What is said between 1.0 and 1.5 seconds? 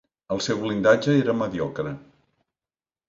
era